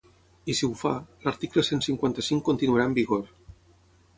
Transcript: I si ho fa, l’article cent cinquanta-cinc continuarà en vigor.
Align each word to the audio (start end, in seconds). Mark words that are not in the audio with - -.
I 0.53 0.53
si 0.59 0.63
ho 0.67 0.69
fa, 0.79 0.93
l’article 1.27 1.65
cent 1.67 1.83
cinquanta-cinc 1.89 2.45
continuarà 2.51 2.89
en 2.93 2.97
vigor. 3.03 3.25